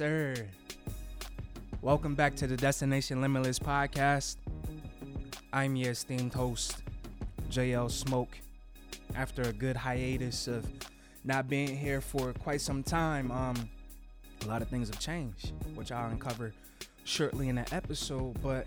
Sir. 0.00 0.34
Welcome 1.82 2.14
back 2.14 2.34
to 2.36 2.46
the 2.46 2.56
Destination 2.56 3.20
Limitless 3.20 3.58
podcast. 3.58 4.36
I'm 5.52 5.76
your 5.76 5.90
esteemed 5.90 6.32
host, 6.32 6.78
JL 7.50 7.90
Smoke. 7.90 8.38
After 9.14 9.42
a 9.42 9.52
good 9.52 9.76
hiatus 9.76 10.48
of 10.48 10.66
not 11.22 11.50
being 11.50 11.76
here 11.76 12.00
for 12.00 12.32
quite 12.32 12.62
some 12.62 12.82
time, 12.82 13.30
um, 13.30 13.68
a 14.42 14.46
lot 14.46 14.62
of 14.62 14.68
things 14.68 14.88
have 14.88 14.98
changed, 14.98 15.52
which 15.74 15.92
I'll 15.92 16.10
uncover 16.10 16.54
shortly 17.04 17.50
in 17.50 17.56
the 17.56 17.66
episode. 17.70 18.40
But 18.42 18.66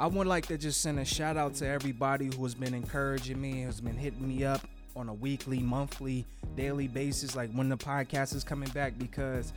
I 0.00 0.08
would 0.08 0.26
like 0.26 0.46
to 0.46 0.58
just 0.58 0.80
send 0.80 0.98
a 0.98 1.04
shout 1.04 1.36
out 1.36 1.54
to 1.54 1.68
everybody 1.68 2.28
who 2.36 2.42
has 2.42 2.56
been 2.56 2.74
encouraging 2.74 3.40
me, 3.40 3.62
who's 3.62 3.80
been 3.80 3.96
hitting 3.96 4.26
me 4.26 4.42
up 4.44 4.62
on 4.96 5.08
a 5.08 5.14
weekly, 5.14 5.58
monthly, 5.58 6.26
daily 6.56 6.88
basis, 6.88 7.34
like 7.34 7.50
when 7.52 7.68
the 7.68 7.76
podcast 7.76 8.34
is 8.34 8.44
coming 8.44 8.68
back, 8.70 8.98
because 8.98 9.52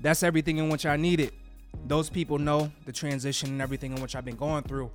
that's 0.00 0.22
everything 0.22 0.58
in 0.58 0.68
which 0.68 0.86
I 0.86 0.96
need 0.96 1.20
it. 1.20 1.32
Those 1.86 2.08
people 2.08 2.38
know 2.38 2.70
the 2.86 2.92
transition 2.92 3.50
and 3.50 3.62
everything 3.62 3.94
in 3.94 4.02
which 4.02 4.14
I've 4.16 4.24
been 4.24 4.36
going 4.36 4.62
through. 4.62 4.90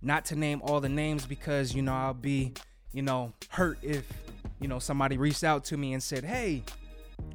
Not 0.00 0.24
to 0.26 0.36
name 0.36 0.60
all 0.64 0.80
the 0.80 0.88
names 0.88 1.26
because, 1.26 1.74
you 1.74 1.82
know, 1.82 1.94
I'll 1.94 2.14
be, 2.14 2.52
you 2.92 3.02
know, 3.02 3.32
hurt 3.48 3.78
if, 3.82 4.06
you 4.60 4.68
know, 4.68 4.78
somebody 4.78 5.16
reached 5.16 5.44
out 5.44 5.64
to 5.66 5.76
me 5.76 5.92
and 5.92 6.02
said, 6.02 6.24
hey, 6.24 6.62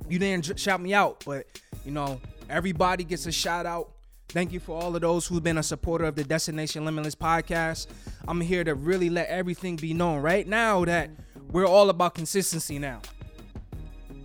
you 0.10 0.20
didn't 0.20 0.58
shout 0.60 0.82
me 0.82 0.94
out. 0.94 1.24
But, 1.26 1.46
you 1.86 1.92
know, 1.92 2.20
everybody 2.50 3.04
gets 3.04 3.26
a 3.26 3.32
shout 3.32 3.66
out. 3.66 3.92
Thank 4.30 4.52
you 4.52 4.60
for 4.60 4.82
all 4.82 4.94
of 4.94 5.02
those 5.02 5.26
who've 5.26 5.44
been 5.44 5.58
a 5.58 5.64
supporter 5.64 6.04
of 6.04 6.16
the 6.16 6.24
Destination 6.24 6.84
Limitless 6.84 7.16
podcast. 7.16 7.88
I'm 8.28 8.42
here 8.42 8.64
to 8.66 8.76
really 8.76 9.10
let 9.10 9.30
everything 9.30 9.78
be 9.78 9.94
known 9.94 10.22
right 10.22 10.46
now 10.46 10.84
that 10.84 11.10
we're 11.52 11.66
all 11.66 11.90
about 11.90 12.16
consistency 12.16 12.80
now. 12.80 13.02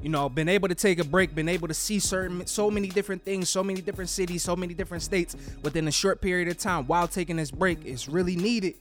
You 0.03 0.09
know, 0.09 0.29
been 0.29 0.49
able 0.49 0.69
to 0.69 0.75
take 0.75 0.99
a 0.99 1.05
break, 1.05 1.35
been 1.35 1.49
able 1.49 1.69
to 1.69 1.75
see 1.75 2.01
certain 2.01 2.45
so 2.47 2.71
many 2.71 2.89
different 2.89 3.25
things, 3.25 3.49
so 3.49 3.63
many 3.63 3.81
different 3.81 4.11
cities, 4.11 4.43
so 4.43 4.57
many 4.57 4.75
different 4.75 5.03
states 5.05 5.37
within 5.63 5.87
a 5.87 5.93
short 5.93 6.21
period 6.21 6.49
of 6.49 6.59
time 6.59 6.87
while 6.87 7.07
taking 7.07 7.37
this 7.37 7.53
break 7.53 7.85
is 7.85 8.09
really 8.09 8.35
needed. 8.35 8.75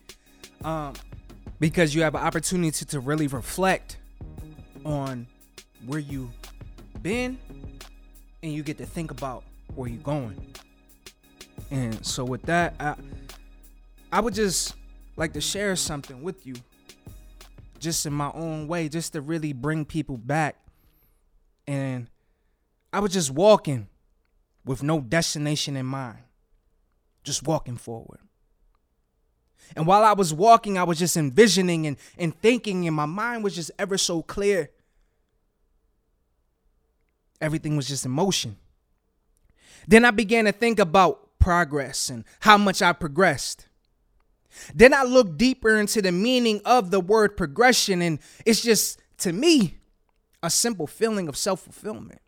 Um, 0.63 0.93
because 1.59 1.93
you 1.93 2.01
have 2.01 2.15
an 2.15 2.21
opportunity 2.21 2.71
to, 2.71 2.85
to 2.85 2.99
really 2.99 3.27
reflect 3.27 3.97
on 4.83 5.27
where 5.85 5.99
you 5.99 6.31
been 7.03 7.37
and 8.41 8.51
you 8.51 8.63
get 8.63 8.79
to 8.79 8.85
think 8.85 9.11
about 9.11 9.43
where 9.75 9.87
you're 9.87 10.01
going. 10.01 10.43
And 11.69 12.03
so 12.03 12.25
with 12.25 12.41
that, 12.43 12.73
I 12.79 12.95
I 14.11 14.19
would 14.19 14.33
just 14.33 14.75
like 15.15 15.33
to 15.33 15.41
share 15.41 15.75
something 15.75 16.21
with 16.21 16.45
you 16.45 16.55
just 17.81 18.05
in 18.05 18.13
my 18.13 18.31
own 18.33 18.67
way, 18.67 18.87
just 18.87 19.13
to 19.13 19.21
really 19.21 19.51
bring 19.51 19.83
people 19.83 20.17
back. 20.17 20.55
And 21.67 22.07
I 22.93 22.99
was 22.99 23.11
just 23.11 23.31
walking 23.31 23.87
with 24.63 24.83
no 24.83 25.01
destination 25.01 25.75
in 25.75 25.85
mind, 25.85 26.19
just 27.23 27.45
walking 27.45 27.77
forward. 27.77 28.19
And 29.75 29.87
while 29.87 30.03
I 30.03 30.13
was 30.13 30.33
walking, 30.33 30.77
I 30.77 30.83
was 30.83 30.99
just 30.99 31.17
envisioning 31.17 31.87
and, 31.87 31.97
and 32.17 32.35
thinking, 32.39 32.87
and 32.87 32.95
my 32.95 33.05
mind 33.05 33.43
was 33.43 33.55
just 33.55 33.71
ever 33.79 33.97
so 33.97 34.21
clear. 34.21 34.69
Everything 37.39 37.75
was 37.75 37.87
just 37.87 38.05
in 38.05 38.11
motion. 38.11 38.57
Then 39.87 40.05
I 40.05 40.11
began 40.11 40.45
to 40.45 40.51
think 40.51 40.77
about 40.77 41.39
progress 41.39 42.09
and 42.09 42.23
how 42.41 42.57
much 42.57 42.81
I 42.81 42.93
progressed. 42.93 43.67
Then 44.73 44.93
I 44.93 45.03
look 45.03 45.37
deeper 45.37 45.77
into 45.77 46.01
the 46.01 46.11
meaning 46.11 46.61
of 46.65 46.91
the 46.91 46.99
word 46.99 47.37
progression, 47.37 48.01
and 48.01 48.19
it's 48.45 48.61
just, 48.61 49.01
to 49.19 49.33
me, 49.33 49.79
a 50.43 50.49
simple 50.49 50.87
feeling 50.87 51.27
of 51.27 51.37
self 51.37 51.61
fulfillment. 51.61 52.21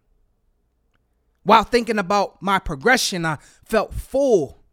While 1.43 1.63
thinking 1.63 1.99
about 1.99 2.41
my 2.41 2.59
progression, 2.59 3.25
I 3.25 3.37
felt 3.65 3.93
full, 3.93 4.63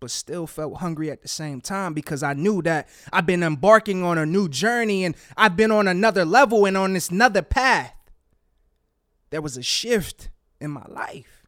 but 0.00 0.10
still 0.10 0.48
felt 0.48 0.78
hungry 0.78 1.10
at 1.10 1.22
the 1.22 1.28
same 1.28 1.60
time 1.60 1.94
because 1.94 2.24
I 2.24 2.34
knew 2.34 2.60
that 2.62 2.88
I've 3.12 3.26
been 3.26 3.44
embarking 3.44 4.02
on 4.02 4.18
a 4.18 4.26
new 4.26 4.48
journey 4.48 5.04
and 5.04 5.14
I've 5.36 5.56
been 5.56 5.70
on 5.70 5.86
another 5.86 6.24
level 6.24 6.66
and 6.66 6.76
on 6.76 6.94
this 6.94 7.08
another 7.08 7.42
path. 7.42 7.94
There 9.30 9.40
was 9.40 9.56
a 9.56 9.62
shift 9.62 10.28
in 10.60 10.72
my 10.72 10.84
life. 10.88 11.41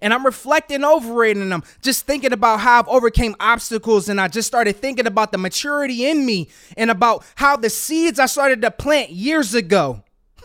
And 0.00 0.12
I'm 0.12 0.24
reflecting 0.24 0.84
over 0.84 1.24
it 1.24 1.36
and 1.36 1.52
I'm 1.52 1.62
just 1.82 2.06
thinking 2.06 2.32
about 2.32 2.60
how 2.60 2.80
I've 2.80 2.88
overcame 2.88 3.34
obstacles 3.40 4.08
and 4.08 4.20
I 4.20 4.28
just 4.28 4.48
started 4.48 4.76
thinking 4.76 5.06
about 5.06 5.32
the 5.32 5.38
maturity 5.38 6.06
in 6.06 6.24
me 6.24 6.48
and 6.76 6.90
about 6.90 7.24
how 7.34 7.56
the 7.56 7.70
seeds 7.70 8.18
I 8.18 8.26
started 8.26 8.62
to 8.62 8.70
plant 8.70 9.10
years 9.10 9.54
ago. 9.54 10.02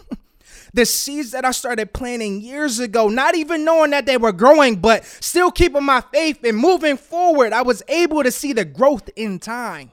the 0.74 0.86
seeds 0.86 1.32
that 1.32 1.46
I 1.46 1.52
started 1.52 1.94
planting 1.94 2.42
years 2.42 2.80
ago, 2.80 3.08
not 3.08 3.36
even 3.36 3.66
knowing 3.66 3.92
that 3.92 4.06
they 4.06 4.18
were 4.18 4.32
growing, 4.32 4.76
but 4.76 5.06
still 5.06 5.52
keeping 5.52 5.84
my 5.84 6.02
faith 6.02 6.44
and 6.44 6.58
moving 6.58 6.98
forward, 6.98 7.54
I 7.54 7.62
was 7.62 7.84
able 7.88 8.24
to 8.24 8.32
see 8.32 8.54
the 8.54 8.66
growth 8.66 9.10
in 9.16 9.40
time. 9.40 9.92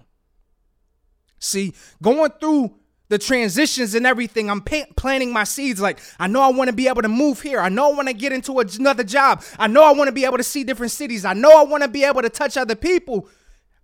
See, 1.40 1.74
going 2.02 2.32
through 2.40 2.74
the 3.08 3.18
transitions 3.18 3.94
and 3.94 4.06
everything. 4.06 4.50
I'm 4.50 4.60
planting 4.60 5.32
my 5.32 5.44
seeds. 5.44 5.80
Like, 5.80 6.00
I 6.18 6.26
know 6.26 6.42
I 6.42 6.48
want 6.48 6.68
to 6.68 6.76
be 6.76 6.88
able 6.88 7.02
to 7.02 7.08
move 7.08 7.40
here. 7.40 7.60
I 7.60 7.68
know 7.68 7.90
I 7.90 7.94
want 7.94 8.08
to 8.08 8.14
get 8.14 8.32
into 8.32 8.58
another 8.58 9.04
job. 9.04 9.42
I 9.58 9.66
know 9.66 9.82
I 9.82 9.92
want 9.92 10.08
to 10.08 10.12
be 10.12 10.24
able 10.24 10.36
to 10.36 10.42
see 10.42 10.64
different 10.64 10.92
cities. 10.92 11.24
I 11.24 11.32
know 11.32 11.58
I 11.58 11.64
want 11.64 11.82
to 11.82 11.88
be 11.88 12.04
able 12.04 12.22
to 12.22 12.28
touch 12.28 12.56
other 12.56 12.74
people. 12.74 13.28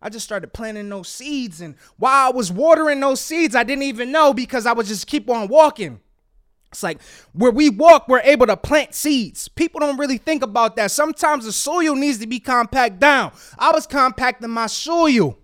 I 0.03 0.11
just 0.11 0.27
started 0.27 0.53
planting 0.53 0.89
those 0.91 1.09
seeds. 1.09 1.63
And 1.63 1.77
while 1.97 2.29
I 2.29 2.31
was 2.31 2.53
watering 2.53 3.01
those 3.01 3.21
seeds, 3.21 3.55
I 3.55 3.65
didn't 3.65 3.85
even 3.85 4.13
know 4.13 4.35
because 4.35 4.67
I 4.67 4.73
would 4.73 4.87
just 4.87 5.07
keep 5.07 5.31
on 5.31 5.49
walking. 5.49 6.01
It's 6.71 6.83
like 6.83 7.01
where 7.33 7.53
we 7.53 7.71
walk, 7.71 8.09
we're 8.09 8.21
able 8.21 8.47
to 8.47 8.57
plant 8.57 8.95
seeds. 8.95 9.49
People 9.49 9.79
don't 9.79 9.97
really 9.97 10.19
think 10.19 10.43
about 10.43 10.75
that. 10.77 10.91
Sometimes 10.91 11.45
the 11.45 11.53
soil 11.53 11.95
needs 11.95 12.19
to 12.19 12.27
be 12.27 12.41
compact 12.41 12.99
down. 12.99 13.33
I 13.59 13.71
was 13.71 13.87
compacting 13.87 14.51
my 14.51 14.67
soil 14.67 15.39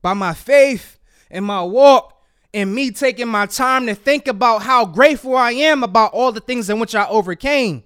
by 0.00 0.14
my 0.14 0.32
faith 0.32 0.98
and 1.30 1.44
my 1.44 1.62
walk 1.64 2.13
and 2.54 2.72
me 2.72 2.92
taking 2.92 3.28
my 3.28 3.46
time 3.46 3.86
to 3.86 3.94
think 3.94 4.28
about 4.28 4.62
how 4.62 4.86
grateful 4.86 5.36
I 5.36 5.50
am 5.50 5.82
about 5.82 6.12
all 6.12 6.30
the 6.30 6.40
things 6.40 6.70
in 6.70 6.78
which 6.78 6.94
I 6.94 7.06
overcame. 7.08 7.82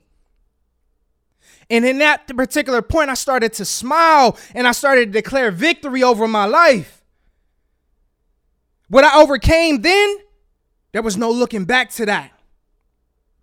And 1.70 1.84
in 1.84 1.98
that 1.98 2.28
particular 2.28 2.82
point, 2.82 3.10
I 3.10 3.14
started 3.14 3.54
to 3.54 3.64
smile 3.64 4.36
and 4.54 4.68
I 4.68 4.72
started 4.72 5.06
to 5.06 5.12
declare 5.12 5.50
victory 5.50 6.02
over 6.02 6.28
my 6.28 6.44
life. 6.44 7.02
What 8.88 9.04
I 9.04 9.20
overcame 9.20 9.80
then, 9.80 10.18
there 10.92 11.02
was 11.02 11.16
no 11.16 11.30
looking 11.30 11.64
back 11.64 11.90
to 11.92 12.06
that. 12.06 12.32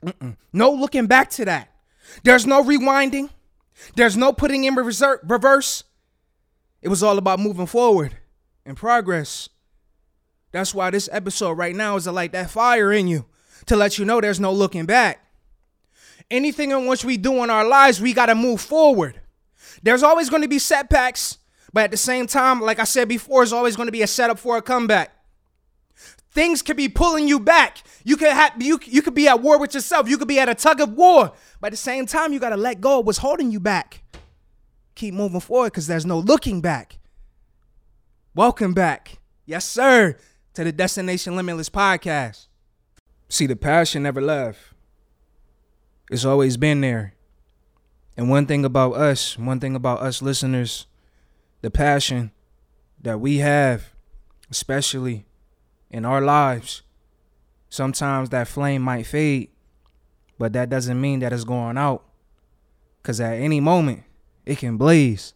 Mm-mm. 0.04 0.38
No 0.54 0.72
looking 0.72 1.08
back 1.08 1.32
to 1.32 1.46
that. 1.46 1.72
There's 2.24 2.46
no 2.46 2.64
rewinding. 2.64 3.30
There's 3.96 4.16
no 4.16 4.32
putting 4.32 4.64
in 4.64 4.76
reverse. 4.76 5.84
It 6.82 6.90
was 6.90 7.02
all 7.02 7.18
about 7.18 7.40
moving 7.40 7.66
forward 7.66 8.18
and 8.66 8.78
progress. 8.78 9.50
That's 10.56 10.74
why 10.74 10.90
this 10.90 11.10
episode 11.12 11.58
right 11.58 11.76
now 11.76 11.98
is 11.98 12.06
to 12.06 12.14
light 12.14 12.32
that 12.32 12.50
fire 12.50 12.94
in 12.94 13.10
you 13.10 13.26
to 13.66 13.76
let 13.76 13.98
you 14.00 14.06
know 14.06 14.22
there's 14.22 14.40
no 14.40 14.54
looking 14.54 14.86
back. 14.86 15.20
Anything 16.32 16.72
in 16.72 16.88
which 16.88 17.04
we 17.04 17.18
do 17.18 17.44
in 17.44 17.50
our 17.50 17.68
lives, 17.68 18.00
we 18.00 18.14
got 18.14 18.28
to 18.28 18.36
move 18.36 18.62
forward. 18.62 19.20
There's 19.84 20.02
always 20.02 20.30
going 20.30 20.44
to 20.44 20.48
be 20.48 20.60
setbacks, 20.60 21.40
but 21.74 21.84
at 21.84 21.92
the 21.92 21.98
same 21.98 22.26
time, 22.26 22.62
like 22.62 22.80
I 22.80 22.86
said 22.86 23.10
before, 23.10 23.42
there's 23.42 23.52
always 23.52 23.76
going 23.76 23.88
to 23.88 23.92
be 23.92 24.02
a 24.02 24.08
setup 24.08 24.40
for 24.40 24.56
a 24.56 24.62
comeback. 24.62 25.12
Things 26.32 26.62
could 26.62 26.78
be 26.78 26.88
pulling 26.88 27.28
you 27.28 27.38
back. 27.38 27.80
You 28.06 28.16
could 28.16 28.32
have 28.32 28.54
you 28.58 28.80
you 28.86 29.02
could 29.02 29.14
be 29.14 29.28
at 29.28 29.42
war 29.42 29.60
with 29.60 29.74
yourself. 29.74 30.08
You 30.08 30.18
could 30.18 30.30
be 30.30 30.40
at 30.40 30.48
a 30.48 30.56
tug 30.56 30.80
of 30.80 30.94
war. 30.94 31.34
But 31.60 31.68
at 31.68 31.72
the 31.72 31.78
same 31.78 32.06
time, 32.06 32.32
you 32.32 32.40
got 32.40 32.52
to 32.52 32.58
let 32.58 32.80
go 32.80 33.02
of 33.02 33.06
what's 33.06 33.18
holding 33.18 33.52
you 33.52 33.60
back. 33.60 34.04
Keep 34.96 35.16
moving 35.16 35.42
forward 35.42 35.74
because 35.74 35.88
there's 35.88 36.06
no 36.06 36.18
looking 36.18 36.62
back. 36.62 37.00
Welcome 38.34 38.74
back. 38.74 39.20
Yes, 39.46 39.66
sir 39.66 40.16
to 40.56 40.64
the 40.64 40.72
Destination 40.72 41.36
Limitless 41.36 41.70
podcast. 41.70 42.48
See, 43.28 43.46
the 43.46 43.58
passion 43.58 44.04
never 44.04 44.22
left. 44.22 44.60
It's 46.10 46.24
always 46.24 46.56
been 46.56 46.80
there. 46.80 47.14
And 48.16 48.30
one 48.30 48.46
thing 48.46 48.64
about 48.64 48.94
us, 48.94 49.38
one 49.38 49.60
thing 49.60 49.76
about 49.76 50.00
us 50.02 50.22
listeners, 50.22 50.88
the 51.62 51.70
passion 51.70 52.32
that 53.02 53.20
we 53.20 53.40
have, 53.40 53.94
especially 54.50 55.26
in 55.92 56.06
our 56.06 56.22
lives, 56.22 56.84
sometimes 57.70 58.30
that 58.30 58.48
flame 58.48 58.82
might 58.82 59.08
fade, 59.08 59.50
but 60.40 60.54
that 60.54 60.70
doesn't 60.70 61.02
mean 61.02 61.20
that 61.20 61.34
it's 61.34 61.44
going 61.44 61.78
out. 61.78 62.06
Because 63.02 63.20
at 63.20 63.34
any 63.34 63.60
moment, 63.60 64.04
it 64.46 64.58
can 64.60 64.78
blaze. 64.78 65.34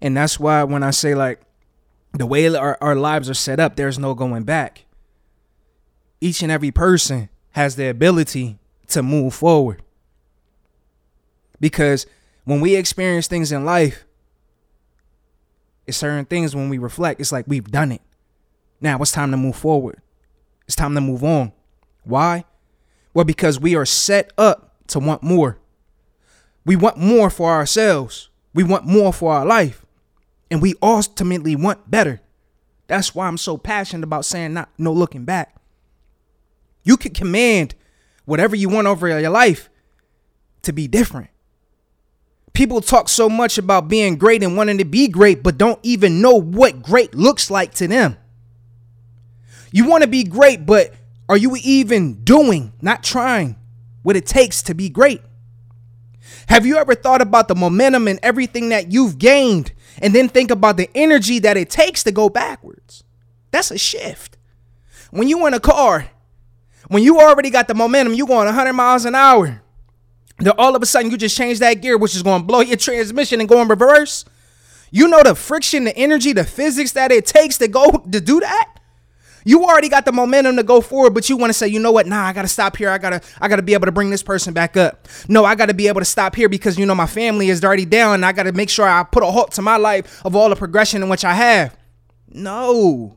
And 0.00 0.16
that's 0.16 0.40
why 0.40 0.64
when 0.64 0.82
I 0.82 0.92
say, 0.92 1.14
like, 1.14 1.42
the 2.14 2.26
way 2.26 2.54
our, 2.54 2.78
our 2.80 2.94
lives 2.94 3.28
are 3.28 3.34
set 3.34 3.58
up, 3.58 3.76
there's 3.76 3.98
no 3.98 4.14
going 4.14 4.44
back. 4.44 4.84
Each 6.20 6.42
and 6.42 6.50
every 6.50 6.70
person 6.70 7.28
has 7.50 7.76
the 7.76 7.88
ability 7.88 8.58
to 8.88 9.02
move 9.02 9.34
forward. 9.34 9.82
Because 11.60 12.06
when 12.44 12.60
we 12.60 12.76
experience 12.76 13.26
things 13.26 13.52
in 13.52 13.64
life, 13.64 14.04
it's 15.86 15.98
certain 15.98 16.24
things 16.24 16.54
when 16.54 16.68
we 16.68 16.78
reflect, 16.78 17.20
it's 17.20 17.32
like 17.32 17.46
we've 17.46 17.70
done 17.70 17.92
it. 17.92 18.00
Now 18.80 19.00
it's 19.00 19.12
time 19.12 19.30
to 19.32 19.36
move 19.36 19.56
forward. 19.56 20.00
It's 20.66 20.76
time 20.76 20.94
to 20.94 21.00
move 21.00 21.24
on. 21.24 21.52
Why? 22.04 22.44
Well, 23.12 23.24
because 23.24 23.60
we 23.60 23.74
are 23.76 23.86
set 23.86 24.32
up 24.38 24.74
to 24.88 24.98
want 24.98 25.22
more. 25.22 25.58
We 26.64 26.76
want 26.76 26.96
more 26.96 27.30
for 27.30 27.50
ourselves. 27.50 28.28
We 28.54 28.64
want 28.64 28.86
more 28.86 29.12
for 29.12 29.32
our 29.32 29.44
life. 29.44 29.83
And 30.54 30.62
we 30.62 30.76
ultimately 30.80 31.56
want 31.56 31.90
better. 31.90 32.20
That's 32.86 33.12
why 33.12 33.26
I'm 33.26 33.38
so 33.38 33.58
passionate 33.58 34.04
about 34.04 34.24
saying 34.24 34.54
not 34.54 34.68
no 34.78 34.92
looking 34.92 35.24
back. 35.24 35.56
You 36.84 36.96
can 36.96 37.12
command 37.12 37.74
whatever 38.24 38.54
you 38.54 38.68
want 38.68 38.86
over 38.86 39.08
your 39.08 39.30
life 39.30 39.68
to 40.62 40.72
be 40.72 40.86
different. 40.86 41.30
People 42.52 42.80
talk 42.80 43.08
so 43.08 43.28
much 43.28 43.58
about 43.58 43.88
being 43.88 44.14
great 44.14 44.44
and 44.44 44.56
wanting 44.56 44.78
to 44.78 44.84
be 44.84 45.08
great, 45.08 45.42
but 45.42 45.58
don't 45.58 45.80
even 45.82 46.20
know 46.20 46.40
what 46.40 46.82
great 46.82 47.16
looks 47.16 47.50
like 47.50 47.74
to 47.74 47.88
them. 47.88 48.16
You 49.72 49.88
want 49.88 50.04
to 50.04 50.08
be 50.08 50.22
great, 50.22 50.64
but 50.64 50.94
are 51.28 51.36
you 51.36 51.56
even 51.64 52.22
doing, 52.22 52.74
not 52.80 53.02
trying, 53.02 53.56
what 54.04 54.14
it 54.14 54.24
takes 54.24 54.62
to 54.62 54.74
be 54.76 54.88
great? 54.88 55.20
Have 56.46 56.64
you 56.64 56.76
ever 56.76 56.94
thought 56.94 57.22
about 57.22 57.48
the 57.48 57.56
momentum 57.56 58.06
and 58.06 58.20
everything 58.22 58.68
that 58.68 58.92
you've 58.92 59.18
gained 59.18 59.72
and 60.00 60.14
then 60.14 60.28
think 60.28 60.50
about 60.50 60.76
the 60.76 60.90
energy 60.94 61.38
that 61.40 61.56
it 61.56 61.70
takes 61.70 62.02
to 62.04 62.12
go 62.12 62.28
backwards? 62.28 63.04
That's 63.50 63.70
a 63.70 63.78
shift. 63.78 64.36
When 65.10 65.28
you 65.28 65.46
in 65.46 65.54
a 65.54 65.60
car, 65.60 66.10
when 66.88 67.02
you 67.02 67.20
already 67.20 67.50
got 67.50 67.68
the 67.68 67.74
momentum, 67.74 68.14
you 68.14 68.26
going 68.26 68.46
100 68.46 68.72
miles 68.72 69.04
an 69.04 69.14
hour. 69.14 69.62
Then 70.38 70.52
all 70.58 70.74
of 70.74 70.82
a 70.82 70.86
sudden 70.86 71.10
you 71.10 71.16
just 71.16 71.36
change 71.36 71.60
that 71.60 71.74
gear, 71.74 71.96
which 71.96 72.16
is 72.16 72.22
going 72.22 72.42
to 72.42 72.46
blow 72.46 72.60
your 72.60 72.76
transmission 72.76 73.40
and 73.40 73.48
go 73.48 73.62
in 73.62 73.68
reverse. 73.68 74.24
You 74.90 75.08
know 75.08 75.22
the 75.22 75.34
friction, 75.34 75.84
the 75.84 75.96
energy, 75.96 76.32
the 76.32 76.44
physics 76.44 76.92
that 76.92 77.12
it 77.12 77.26
takes 77.26 77.58
to 77.58 77.68
go 77.68 77.90
to 77.90 78.20
do 78.20 78.40
that. 78.40 78.73
You 79.44 79.64
already 79.64 79.88
got 79.88 80.06
the 80.06 80.12
momentum 80.12 80.56
to 80.56 80.62
go 80.62 80.80
forward, 80.80 81.12
but 81.12 81.28
you 81.28 81.36
want 81.36 81.50
to 81.50 81.54
say, 81.54 81.68
you 81.68 81.78
know 81.78 81.92
what? 81.92 82.06
Nah, 82.06 82.24
I 82.24 82.32
gotta 82.32 82.48
stop 82.48 82.76
here. 82.76 82.88
I 82.88 82.98
gotta, 82.98 83.20
I 83.40 83.48
gotta 83.48 83.62
be 83.62 83.74
able 83.74 83.86
to 83.86 83.92
bring 83.92 84.10
this 84.10 84.22
person 84.22 84.54
back 84.54 84.76
up. 84.76 85.06
No, 85.28 85.44
I 85.44 85.54
gotta 85.54 85.74
be 85.74 85.86
able 85.88 86.00
to 86.00 86.06
stop 86.06 86.34
here 86.34 86.48
because 86.48 86.78
you 86.78 86.86
know 86.86 86.94
my 86.94 87.06
family 87.06 87.50
is 87.50 87.62
already 87.62 87.84
down. 87.84 88.14
And 88.14 88.24
I 88.24 88.32
gotta 88.32 88.52
make 88.52 88.70
sure 88.70 88.88
I 88.88 89.02
put 89.04 89.22
a 89.22 89.26
halt 89.26 89.52
to 89.52 89.62
my 89.62 89.76
life 89.76 90.24
of 90.24 90.34
all 90.34 90.48
the 90.48 90.56
progression 90.56 91.02
in 91.02 91.08
which 91.08 91.24
I 91.24 91.34
have. 91.34 91.76
No, 92.28 93.16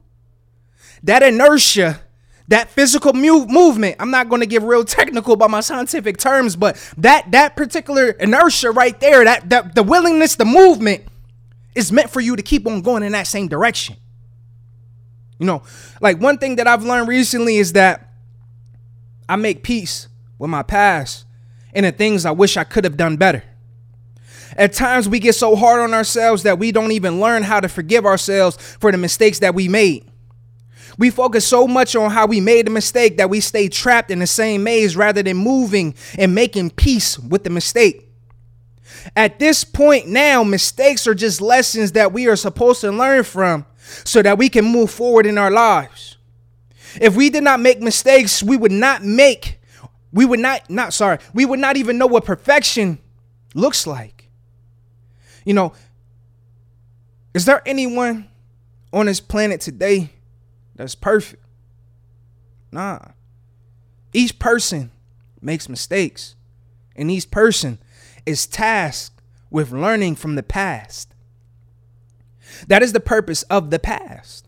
that 1.03 1.23
inertia 1.23 2.01
that 2.49 2.69
physical 2.69 3.13
mu- 3.13 3.45
movement 3.45 3.95
i'm 3.99 4.11
not 4.11 4.29
going 4.29 4.39
to 4.39 4.45
get 4.47 4.61
real 4.61 4.83
technical 4.83 5.33
about 5.33 5.49
my 5.49 5.59
scientific 5.59 6.17
terms 6.17 6.55
but 6.55 6.75
that 6.97 7.29
that 7.31 7.55
particular 7.55 8.11
inertia 8.11 8.71
right 8.71 8.99
there 8.99 9.23
that, 9.23 9.49
that 9.49 9.75
the 9.75 9.83
willingness 9.83 10.35
the 10.35 10.45
movement 10.45 11.03
is 11.75 11.91
meant 11.91 12.09
for 12.09 12.21
you 12.21 12.35
to 12.35 12.41
keep 12.41 12.65
on 12.65 12.81
going 12.81 13.03
in 13.03 13.11
that 13.11 13.27
same 13.27 13.47
direction 13.47 13.95
you 15.39 15.45
know 15.45 15.61
like 16.01 16.19
one 16.19 16.37
thing 16.37 16.55
that 16.55 16.67
i've 16.67 16.83
learned 16.83 17.07
recently 17.07 17.57
is 17.57 17.73
that 17.73 18.13
i 19.29 19.35
make 19.35 19.63
peace 19.63 20.07
with 20.39 20.49
my 20.49 20.63
past 20.63 21.25
and 21.73 21.85
the 21.85 21.91
things 21.91 22.25
i 22.25 22.31
wish 22.31 22.57
i 22.57 22.63
could 22.63 22.83
have 22.83 22.97
done 22.97 23.17
better. 23.17 23.43
At 24.57 24.73
times 24.73 25.07
we 25.07 25.19
get 25.19 25.35
so 25.35 25.55
hard 25.55 25.81
on 25.81 25.93
ourselves 25.93 26.43
that 26.43 26.57
we 26.57 26.71
don't 26.71 26.91
even 26.91 27.19
learn 27.19 27.43
how 27.43 27.59
to 27.59 27.69
forgive 27.69 28.05
ourselves 28.05 28.57
for 28.79 28.91
the 28.91 28.97
mistakes 28.97 29.39
that 29.39 29.53
we 29.53 29.67
made. 29.67 30.09
We 30.97 31.11
focus 31.11 31.47
so 31.47 31.67
much 31.67 31.95
on 31.95 32.09
how 32.09 32.25
we 32.25 32.39
made 32.39 32.67
a 32.67 32.71
mistake 32.71 33.17
that 33.17 33.29
we 33.29 33.39
stay 33.39 33.69
trapped 33.69 34.09
in 34.09 34.17
the 34.17 34.27
same 34.27 34.63
maze 34.63 34.95
rather 34.95 35.21
than 35.21 35.37
moving 35.37 35.93
and 36.17 36.33
making 36.33 36.71
peace 36.71 37.19
with 37.19 37.43
the 37.43 37.51
mistake. 37.51 38.09
At 39.15 39.37
this 39.37 39.63
point 39.63 40.07
now, 40.07 40.43
mistakes 40.43 41.05
are 41.05 41.13
just 41.13 41.39
lessons 41.39 41.91
that 41.91 42.11
we 42.11 42.27
are 42.27 42.35
supposed 42.35 42.81
to 42.81 42.91
learn 42.91 43.23
from 43.23 43.65
so 44.03 44.21
that 44.21 44.37
we 44.37 44.49
can 44.49 44.65
move 44.65 44.91
forward 44.91 45.25
in 45.25 45.37
our 45.37 45.51
lives. 45.51 46.17
If 46.99 47.15
we 47.15 47.29
did 47.29 47.43
not 47.43 47.59
make 47.59 47.79
mistakes, 47.79 48.41
we 48.41 48.57
would 48.57 48.71
not 48.71 49.03
make, 49.03 49.59
we 50.11 50.25
would 50.25 50.39
not, 50.39 50.69
not 50.69 50.93
sorry, 50.93 51.19
we 51.33 51.45
would 51.45 51.59
not 51.59 51.77
even 51.77 51.97
know 51.97 52.07
what 52.07 52.25
perfection 52.25 52.99
looks 53.53 53.85
like. 53.85 54.29
You 55.45 55.53
know, 55.53 55.73
is 57.33 57.45
there 57.45 57.61
anyone 57.65 58.29
on 58.91 59.05
this 59.05 59.19
planet 59.19 59.61
today 59.61 60.11
that's 60.77 60.95
perfect. 60.95 61.43
Nah. 62.71 62.99
Each 64.13 64.37
person 64.37 64.91
makes 65.41 65.67
mistakes, 65.67 66.35
and 66.95 67.11
each 67.11 67.29
person 67.29 67.79
is 68.25 68.47
tasked 68.47 69.21
with 69.49 69.71
learning 69.71 70.15
from 70.15 70.35
the 70.35 70.43
past. 70.43 71.13
That 72.67 72.83
is 72.83 72.93
the 72.93 72.99
purpose 72.99 73.43
of 73.43 73.69
the 73.69 73.79
past. 73.79 74.47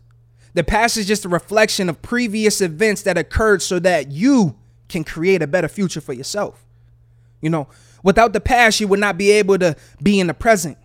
The 0.54 0.64
past 0.64 0.96
is 0.96 1.06
just 1.06 1.24
a 1.24 1.28
reflection 1.28 1.88
of 1.88 2.02
previous 2.02 2.60
events 2.60 3.02
that 3.02 3.16
occurred 3.16 3.62
so 3.62 3.78
that 3.78 4.10
you 4.10 4.56
can 4.88 5.04
create 5.04 5.42
a 5.42 5.46
better 5.46 5.68
future 5.68 6.00
for 6.00 6.12
yourself. 6.12 6.64
You 7.40 7.50
know, 7.50 7.68
without 8.02 8.32
the 8.32 8.40
past, 8.40 8.80
you 8.80 8.88
would 8.88 9.00
not 9.00 9.16
be 9.16 9.30
able 9.30 9.58
to 9.58 9.76
be 10.02 10.20
in 10.20 10.26
the 10.26 10.34
present. 10.34 10.76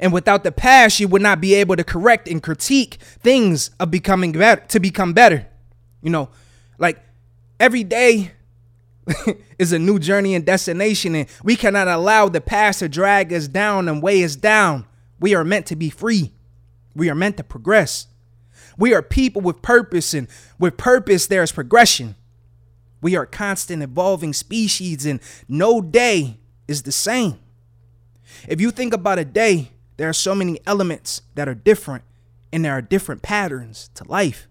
And 0.00 0.12
without 0.12 0.44
the 0.44 0.52
past, 0.52 1.00
you 1.00 1.08
would 1.08 1.22
not 1.22 1.40
be 1.40 1.54
able 1.54 1.76
to 1.76 1.84
correct 1.84 2.28
and 2.28 2.42
critique 2.42 2.98
things 3.00 3.70
of 3.80 3.90
becoming 3.90 4.32
better 4.32 4.64
to 4.68 4.80
become 4.80 5.12
better. 5.12 5.46
You 6.02 6.10
know, 6.10 6.30
like 6.78 6.98
every 7.58 7.84
day 7.84 8.32
is 9.58 9.72
a 9.72 9.78
new 9.78 9.98
journey 9.98 10.34
and 10.34 10.46
destination, 10.46 11.14
and 11.14 11.28
we 11.42 11.56
cannot 11.56 11.88
allow 11.88 12.28
the 12.28 12.40
past 12.40 12.78
to 12.78 12.88
drag 12.88 13.32
us 13.32 13.48
down 13.48 13.88
and 13.88 14.02
weigh 14.02 14.24
us 14.24 14.36
down. 14.36 14.86
We 15.18 15.34
are 15.34 15.44
meant 15.44 15.66
to 15.66 15.76
be 15.76 15.90
free. 15.90 16.32
We 16.94 17.08
are 17.10 17.14
meant 17.14 17.36
to 17.36 17.44
progress. 17.44 18.06
We 18.76 18.94
are 18.94 19.02
people 19.02 19.42
with 19.42 19.62
purpose, 19.62 20.14
and 20.14 20.28
with 20.58 20.76
purpose, 20.76 21.26
there 21.26 21.42
is 21.42 21.52
progression. 21.52 22.16
We 23.02 23.16
are 23.16 23.26
constant 23.26 23.82
evolving 23.82 24.32
species, 24.32 25.06
and 25.06 25.20
no 25.48 25.80
day 25.80 26.38
is 26.68 26.82
the 26.82 26.92
same. 26.92 27.38
If 28.48 28.60
you 28.60 28.70
think 28.70 28.92
about 28.92 29.18
a 29.18 29.24
day, 29.24 29.72
there 29.96 30.08
are 30.08 30.14
so 30.14 30.34
many 30.34 30.60
elements 30.66 31.22
that 31.34 31.48
are 31.48 31.54
different, 31.54 32.04
and 32.52 32.64
there 32.64 32.72
are 32.72 32.82
different 32.82 33.22
patterns 33.22 33.90
to 33.94 34.04
life. 34.04 34.48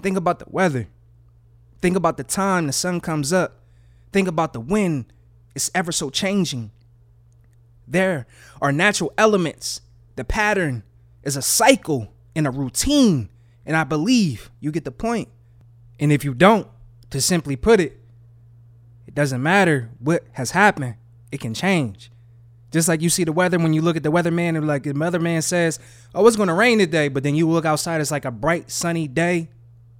Think 0.00 0.16
about 0.16 0.38
the 0.38 0.46
weather. 0.48 0.88
Think 1.80 1.96
about 1.96 2.16
the 2.16 2.24
time 2.24 2.66
the 2.66 2.72
sun 2.72 3.00
comes 3.00 3.32
up. 3.32 3.60
Think 4.12 4.28
about 4.28 4.52
the 4.52 4.60
wind. 4.60 5.12
It's 5.54 5.70
ever 5.74 5.92
so 5.92 6.08
changing. 6.08 6.70
There 7.86 8.26
are 8.62 8.72
natural 8.72 9.12
elements. 9.18 9.80
The 10.16 10.24
pattern 10.24 10.82
is 11.24 11.36
a 11.36 11.42
cycle 11.42 12.12
and 12.36 12.46
a 12.46 12.50
routine. 12.50 13.30
And 13.66 13.76
I 13.76 13.84
believe 13.84 14.50
you 14.60 14.70
get 14.70 14.84
the 14.84 14.92
point. 14.92 15.28
And 15.98 16.12
if 16.12 16.24
you 16.24 16.34
don't, 16.34 16.68
to 17.10 17.20
simply 17.20 17.56
put 17.56 17.80
it, 17.80 18.00
it 19.06 19.14
doesn't 19.14 19.42
matter 19.42 19.90
what 19.98 20.24
has 20.32 20.50
happened, 20.50 20.96
it 21.30 21.40
can 21.40 21.54
change. 21.54 22.10
Just 22.72 22.88
like 22.88 23.00
you 23.00 23.08
see 23.08 23.22
the 23.22 23.32
weather 23.32 23.58
when 23.58 23.72
you 23.72 23.82
look 23.82 23.96
at 23.96 24.02
the 24.02 24.10
weatherman 24.10 24.56
and 24.56 24.66
like 24.66 24.82
the 24.82 24.92
weatherman 24.92 25.44
says, 25.44 25.78
"Oh, 26.12 26.26
it's 26.26 26.34
going 26.36 26.48
to 26.48 26.54
rain 26.54 26.78
today," 26.78 27.06
but 27.06 27.22
then 27.22 27.36
you 27.36 27.48
look 27.48 27.64
outside, 27.64 28.00
it's 28.00 28.10
like 28.10 28.24
a 28.24 28.32
bright 28.32 28.68
sunny 28.68 29.06
day, 29.06 29.48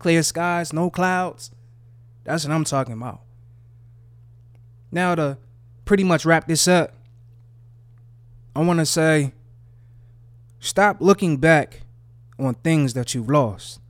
clear 0.00 0.25
skies, 0.25 0.73
no 0.73 0.90
clouds. 0.90 1.52
That's 2.25 2.45
what 2.45 2.52
I'm 2.52 2.64
talking 2.64 2.95
about. 2.95 3.21
Now 4.90 5.14
to 5.14 5.38
pretty 5.85 6.02
much 6.02 6.25
wrap 6.25 6.49
this 6.49 6.66
up, 6.66 6.95
I 8.57 8.62
want 8.62 8.81
to 8.81 8.87
say, 8.87 9.33
stop 10.64 10.97
looking 11.00 11.37
back 11.37 11.83
on 12.38 12.54
things 12.54 12.94
that 12.94 13.14
you've 13.14 13.28
lost. 13.28 13.80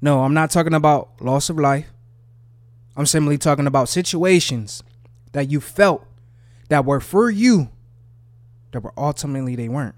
No, 0.00 0.22
I'm 0.22 0.34
not 0.34 0.50
talking 0.50 0.74
about 0.74 1.20
loss 1.20 1.50
of 1.50 1.58
life. 1.58 1.90
I'm 2.96 3.06
simply 3.06 3.38
talking 3.38 3.66
about 3.66 3.88
situations 3.88 4.82
that 5.32 5.50
you 5.50 5.60
felt 5.60 6.04
that 6.68 6.84
were 6.84 7.00
for 7.00 7.30
you 7.30 7.70
that 8.72 8.82
were 8.82 8.92
ultimately 8.96 9.56
they 9.56 9.68
weren't. 9.68 9.94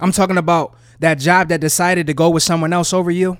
I'm 0.00 0.12
talking 0.12 0.38
about 0.38 0.76
that 1.00 1.18
job 1.18 1.48
that 1.48 1.60
decided 1.60 2.06
to 2.06 2.14
go 2.14 2.30
with 2.30 2.42
someone 2.42 2.72
else 2.72 2.92
over 2.92 3.10
you. 3.10 3.38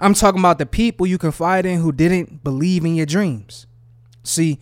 I'm 0.00 0.14
talking 0.14 0.40
about 0.40 0.58
the 0.58 0.66
people 0.66 1.06
you 1.06 1.18
confide 1.18 1.66
in 1.66 1.80
who 1.80 1.92
didn't 1.92 2.42
believe 2.42 2.84
in 2.84 2.94
your 2.94 3.06
dreams. 3.06 3.66
See, 4.24 4.58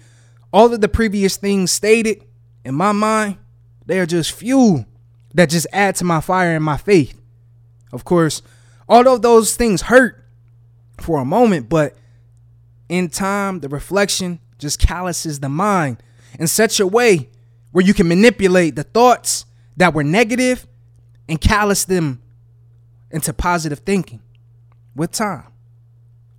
all 0.53 0.73
of 0.73 0.81
the 0.81 0.89
previous 0.89 1.37
things 1.37 1.71
stated 1.71 2.25
in 2.65 2.75
my 2.75 2.93
mind, 2.93 3.39
they 3.87 4.01
are 4.01 4.07
just 4.07 4.33
fuel 4.33 4.85
that 5.35 5.51
just 5.51 5.67
add 5.73 5.97
to 5.97 6.05
my 6.05 6.21
fire 6.21 6.55
and 6.55 6.65
my 6.65 6.77
faith. 6.77 7.21
Of 7.93 8.05
course, 8.05 8.43
all 8.89 9.07
of 9.09 9.23
those 9.23 9.57
things 9.57 9.83
hurt 9.83 10.25
for 10.99 11.21
a 11.21 11.25
moment, 11.25 11.69
but 11.69 11.97
in 12.89 13.09
time, 13.09 13.61
the 13.61 13.69
reflection 13.69 14.41
just 14.59 14.79
calluses 14.79 15.41
the 15.41 15.49
mind 15.49 16.03
in 16.39 16.47
such 16.47 16.81
a 16.81 16.87
way 16.87 17.29
where 17.73 17.85
you 17.85 17.95
can 17.95 18.09
manipulate 18.09 18.75
the 18.77 18.83
thoughts 18.83 19.47
that 19.77 19.95
were 19.95 20.05
negative 20.05 20.67
and 21.29 21.41
callous 21.41 21.85
them 21.85 22.21
into 23.11 23.33
positive 23.33 23.81
thinking 23.81 24.21
with 24.95 25.13
time. 25.13 25.45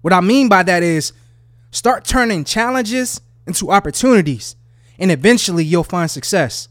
What 0.01 0.13
I 0.13 0.21
mean 0.21 0.49
by 0.49 0.63
that 0.63 0.83
is 0.83 1.13
start 1.71 2.03
turning 2.05 2.43
challenges 2.43 3.21
into 3.47 3.71
opportunities 3.71 4.55
and 4.99 5.11
eventually 5.11 5.63
you'll 5.63 5.83
find 5.83 6.09
success. 6.09 6.67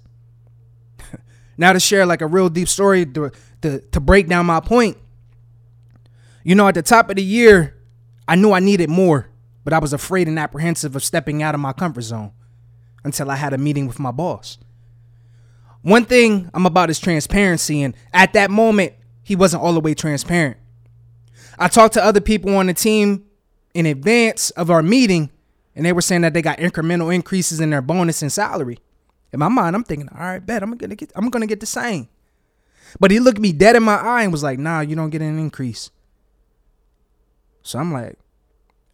Now 1.57 1.73
to 1.73 1.81
share 1.81 2.07
like 2.07 2.21
a 2.21 2.27
real 2.27 2.49
deep 2.49 2.69
story 2.69 3.07
to, 3.07 3.31
to, 3.63 3.81
to 3.81 4.01
break 4.01 4.29
down 4.29 4.47
my 4.47 4.61
point. 4.61 4.97
You 6.43 6.55
know, 6.55 6.69
at 6.69 6.75
the 6.75 6.83
top 6.83 7.11
of 7.11 7.17
the 7.17 7.23
year, 7.23 7.77
I 8.27 8.37
knew 8.37 8.53
I 8.53 8.61
needed 8.61 8.89
more 8.89 9.31
but 9.65 9.73
I 9.73 9.79
was 9.79 9.93
afraid 9.93 10.29
and 10.29 10.39
apprehensive 10.39 10.97
of 10.97 11.05
stepping 11.05 11.43
out 11.43 11.55
of 11.55 11.61
my 11.61 11.73
comfort 11.73 12.03
zone 12.03 12.33
until 13.05 13.31
I 13.31 13.37
had 13.37 13.53
a 13.53 13.59
meeting 13.59 13.87
with 13.87 13.99
my 13.99 14.11
boss. 14.11 14.59
One 15.83 16.05
thing 16.05 16.51
I'm 16.53 16.67
about 16.67 16.91
is 16.91 16.99
transparency, 16.99 17.83
and 17.83 17.95
at 18.13 18.35
that 18.35 18.51
moment, 18.51 18.95
he 19.23 19.37
wasn't 19.37 19.63
all 19.63 19.73
the 19.73 19.81
way 19.81 19.95
transparent. 19.95 20.59
I 21.59 21.69
talked 21.69 21.95
to 21.95 22.05
other 22.05 22.21
people 22.21 22.57
on 22.57 22.67
the 22.67 22.75
team 22.75 23.25
in 23.75 23.87
advance 23.87 24.51
of 24.51 24.71
our 24.71 24.83
meeting, 24.83 25.31
and 25.75 25.87
they 25.87 25.93
were 25.93 26.03
saying 26.03 26.23
that 26.23 26.35
they 26.35 26.43
got 26.43 26.59
incremental 26.59 27.15
increases 27.15 27.61
in 27.61 27.71
their 27.71 27.83
bonus 27.83 28.23
and 28.23 28.33
salary. 28.33 28.79
In 29.33 29.39
my 29.39 29.49
mind, 29.49 29.77
I'm 29.77 29.85
thinking, 29.85 30.09
all 30.09 30.19
right, 30.19 30.45
bet 30.45 30.63
I'm 30.63 30.77
gonna 30.77 30.97
get 30.97 31.13
I'm 31.15 31.31
gonna 31.31 31.47
get 31.47 31.61
the 31.61 31.67
same. 31.67 32.09
But 32.99 33.11
he 33.11 33.21
looked 33.21 33.39
me 33.39 33.53
dead 33.53 33.77
in 33.77 33.83
my 33.83 33.97
eye 33.97 34.23
and 34.23 34.33
was 34.33 34.43
like, 34.43 34.59
nah, 34.59 34.81
you 34.81 34.97
don't 34.97 35.11
get 35.11 35.23
an 35.23 35.39
increase. 35.39 35.91
So 37.63 37.79
I'm 37.79 37.93
like, 37.93 38.19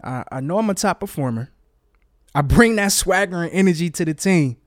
I, 0.03 0.25
I 0.31 0.41
know 0.41 0.59
I'm 0.59 0.69
a 0.69 0.75
top 0.75 1.01
performer. 1.01 1.51
I 2.35 2.43
bring 2.43 2.77
that 2.77 2.93
swagger 2.93 3.45
and 3.45 3.53
energy 3.53 3.89
to 3.91 4.05
the 4.05 4.13
team, 4.13 4.59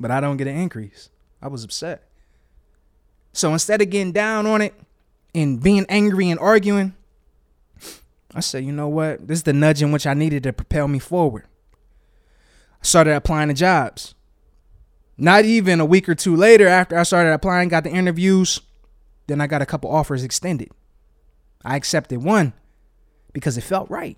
but 0.00 0.10
I 0.10 0.20
don't 0.20 0.36
get 0.36 0.48
an 0.48 0.56
increase. 0.56 1.10
I 1.40 1.46
was 1.46 1.62
upset. 1.62 2.08
So 3.32 3.52
instead 3.52 3.80
of 3.80 3.90
getting 3.90 4.10
down 4.10 4.46
on 4.46 4.62
it 4.62 4.74
and 5.34 5.62
being 5.62 5.86
angry 5.88 6.28
and 6.28 6.40
arguing, 6.40 6.94
I 8.34 8.40
said, 8.40 8.64
you 8.64 8.72
know 8.72 8.88
what? 8.88 9.28
This 9.28 9.38
is 9.38 9.42
the 9.44 9.52
nudge 9.52 9.80
in 9.80 9.92
which 9.92 10.06
I 10.06 10.14
needed 10.14 10.42
to 10.42 10.52
propel 10.52 10.88
me 10.88 10.98
forward. 10.98 11.44
I 12.80 12.84
started 12.84 13.14
applying 13.14 13.48
to 13.48 13.54
jobs. 13.54 14.14
Not 15.18 15.44
even 15.44 15.80
a 15.80 15.84
week 15.84 16.08
or 16.08 16.14
two 16.14 16.36
later, 16.36 16.68
after 16.68 16.96
I 16.96 17.02
started 17.02 17.32
applying, 17.32 17.68
got 17.68 17.82
the 17.82 17.90
interviews, 17.90 18.60
then 19.26 19.40
I 19.40 19.48
got 19.48 19.60
a 19.60 19.66
couple 19.66 19.90
offers 19.90 20.22
extended. 20.22 20.70
I 21.64 21.76
accepted 21.76 22.22
one 22.22 22.52
because 23.32 23.58
it 23.58 23.62
felt 23.62 23.90
right. 23.90 24.16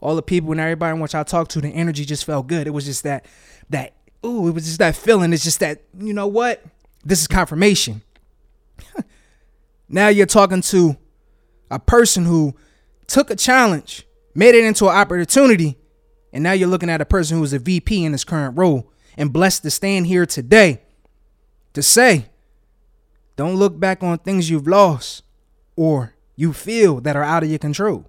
All 0.00 0.14
the 0.14 0.22
people 0.22 0.52
and 0.52 0.60
everybody 0.60 0.94
in 0.94 1.00
which 1.00 1.16
I 1.16 1.24
talked 1.24 1.50
to, 1.52 1.60
the 1.60 1.70
energy 1.70 2.04
just 2.04 2.24
felt 2.24 2.46
good. 2.46 2.68
It 2.68 2.70
was 2.70 2.84
just 2.84 3.02
that, 3.02 3.26
that, 3.70 3.94
ooh, 4.24 4.46
it 4.46 4.52
was 4.52 4.64
just 4.64 4.78
that 4.78 4.94
feeling. 4.94 5.32
It's 5.32 5.42
just 5.42 5.58
that, 5.58 5.82
you 5.98 6.14
know 6.14 6.28
what? 6.28 6.64
This 7.04 7.20
is 7.20 7.26
confirmation. 7.26 8.02
now 9.88 10.06
you're 10.06 10.24
talking 10.24 10.62
to 10.62 10.96
a 11.68 11.80
person 11.80 12.26
who 12.26 12.54
took 13.08 13.28
a 13.30 13.36
challenge, 13.36 14.06
made 14.36 14.54
it 14.54 14.64
into 14.64 14.88
an 14.88 14.94
opportunity, 14.94 15.76
and 16.32 16.44
now 16.44 16.52
you're 16.52 16.68
looking 16.68 16.90
at 16.90 17.00
a 17.00 17.06
person 17.06 17.38
who 17.38 17.44
is 17.44 17.52
a 17.52 17.58
VP 17.58 18.04
in 18.04 18.12
his 18.12 18.22
current 18.22 18.56
role 18.56 18.92
and 19.18 19.32
blessed 19.32 19.64
to 19.64 19.70
stand 19.70 20.06
here 20.06 20.24
today 20.24 20.80
to 21.74 21.82
say, 21.82 22.26
don't 23.36 23.56
look 23.56 23.78
back 23.78 24.02
on 24.02 24.16
things 24.18 24.48
you've 24.48 24.66
lost 24.66 25.22
or 25.76 26.14
you 26.36 26.54
feel 26.54 27.00
that 27.02 27.16
are 27.16 27.22
out 27.22 27.42
of 27.42 27.50
your 27.50 27.58
control. 27.58 28.08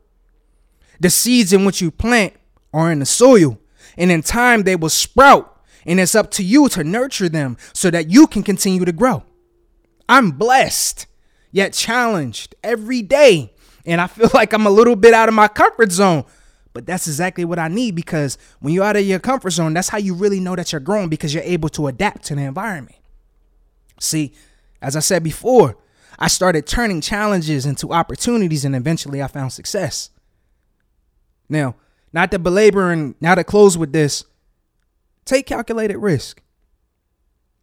The 1.00 1.10
seeds 1.10 1.52
in 1.52 1.66
which 1.66 1.82
you 1.82 1.92
plant 1.92 2.34
are 2.74 2.92
in 2.92 3.00
the 3.00 3.06
soil, 3.06 3.58
and 3.98 4.12
in 4.12 4.22
time 4.22 4.64
they 4.64 4.76
will 4.76 4.90
sprout, 4.90 5.62
and 5.86 6.00
it's 6.00 6.14
up 6.14 6.30
to 6.32 6.44
you 6.44 6.70
to 6.70 6.84
nurture 6.84 7.30
them 7.30 7.58
so 7.74 7.90
that 7.90 8.10
you 8.10 8.28
can 8.28 8.44
continue 8.44 8.86
to 8.86 8.92
grow. 8.92 9.24
I'm 10.08 10.32
blessed, 10.32 11.08
yet 11.52 11.74
challenged 11.74 12.56
every 12.64 13.02
day 13.02 13.54
and 13.86 14.00
I 14.00 14.08
feel 14.08 14.30
like 14.34 14.54
I'm 14.54 14.66
a 14.66 14.72
little 14.72 14.96
bit 14.96 15.14
out 15.14 15.28
of 15.28 15.36
my 15.36 15.48
comfort 15.48 15.92
zone. 15.92 16.24
But 16.74 16.86
that's 16.86 17.08
exactly 17.08 17.46
what 17.46 17.60
I 17.60 17.68
need 17.68 17.96
because 17.96 18.38
when 18.60 18.74
you're 18.74 18.84
out 18.84 18.96
of 18.96 19.06
your 19.06 19.20
comfort 19.20 19.52
zone, 19.52 19.74
that's 19.74 19.90
how 19.90 19.98
you 19.98 20.14
really 20.14 20.40
know 20.40 20.56
that 20.56 20.72
you're 20.72 20.80
growing 20.80 21.10
because 21.10 21.34
you're 21.34 21.44
able 21.44 21.70
to 21.70 21.88
adapt 21.88 22.24
to 22.26 22.36
the 22.36 22.44
environment. 22.44 22.96
See, 24.00 24.34
as 24.82 24.96
I 24.96 25.00
said 25.00 25.24
before, 25.24 25.78
I 26.20 26.28
started 26.28 26.68
turning 26.68 27.02
challenges 27.02 27.66
into 27.66 27.92
opportunities 27.92 28.66
and 28.66 28.76
eventually 28.76 29.22
I 29.22 29.28
found 29.28 29.52
success. 29.52 30.12
Now, 31.48 31.76
not 32.14 32.32
to 32.32 32.40
belabor 32.40 32.92
and 32.92 33.16
now 33.20 33.36
to 33.36 33.44
close 33.44 33.78
with 33.78 33.92
this, 33.92 34.26
take 35.26 35.48
calculated 35.48 35.98
risk. 35.98 36.42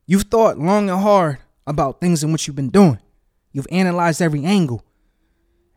You've 0.07 0.23
thought 0.23 0.59
long 0.59 0.91
and 0.91 1.01
hard 1.01 1.39
about 1.67 2.01
things 2.01 2.23
in 2.23 2.33
which 2.33 2.47
you've 2.47 2.57
been 2.57 2.71
doing. 2.71 2.99
You've 3.53 3.67
analyzed 3.71 4.21
every 4.21 4.45
angle. 4.45 4.85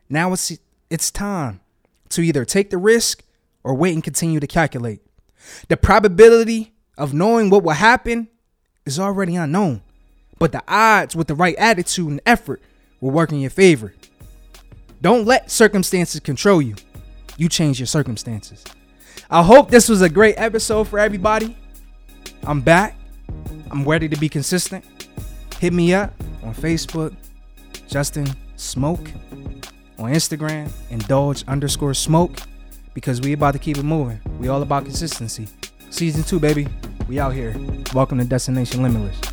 Now 0.10 0.34
it's 0.34 0.52
it's 0.90 1.12
time 1.12 1.62
to 2.10 2.22
either 2.22 2.46
take 2.46 2.70
the 2.70 2.78
risk 2.78 3.24
or 3.64 3.76
wait 3.76 3.94
and 3.94 4.04
continue 4.04 4.40
to 4.40 4.48
calculate. 4.48 5.02
The 5.68 5.78
probability 5.78 6.74
of 6.98 7.14
knowing 7.14 7.50
what 7.50 7.64
will 7.64 7.72
happen 7.72 8.28
is 8.86 9.00
already 9.00 9.36
unknown, 9.36 9.82
but 10.38 10.52
the 10.52 10.64
odds 10.68 11.16
with 11.16 11.28
the 11.28 11.36
right 11.36 11.56
attitude 11.58 12.10
and 12.10 12.22
effort 12.26 12.62
will 13.00 13.12
work 13.12 13.32
in 13.32 13.40
your 13.40 13.50
favor. 13.50 13.94
Don't 15.02 15.26
let 15.26 15.50
circumstances 15.50 16.20
control 16.20 16.62
you. 16.62 16.76
You 17.38 17.48
change 17.48 17.80
your 17.80 17.88
circumstances. 17.88 18.64
I 19.30 19.44
hope 19.44 19.70
this 19.70 19.88
was 19.88 20.02
a 20.02 20.10
great 20.10 20.36
episode 20.38 20.88
for 20.88 21.00
everybody. 21.00 21.56
I'm 22.44 22.62
back. 22.62 22.98
I'm 23.72 23.88
ready 23.88 24.10
to 24.10 24.18
be 24.18 24.28
consistent. 24.28 24.84
Hit 25.60 25.72
me 25.72 25.94
up 25.94 26.14
on 26.44 26.54
Facebook, 26.54 27.16
Justin 27.88 28.28
Smoke 28.56 29.10
on 30.00 30.12
Instagram, 30.12 30.72
indulge 30.90 31.44
underscore 31.48 31.94
smoke, 31.94 32.40
because 32.94 33.22
we 33.22 33.34
about 33.34 33.52
to 33.52 33.60
keep 33.60 33.78
it 33.78 33.84
moving. 33.84 34.20
We 34.40 34.48
all 34.48 34.62
about 34.62 34.86
consistency. 34.86 35.48
Season 35.90 36.24
two, 36.24 36.40
baby. 36.40 36.68
We 37.08 37.20
out 37.20 37.34
here. 37.34 37.56
Welcome 37.94 38.20
to 38.20 38.26
Destination 38.26 38.82
Limitless. 38.82 39.29